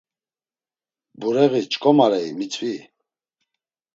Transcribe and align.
Bureği 1.19 1.61
çkomarei, 1.71 2.31
mitzvi. 2.37 2.75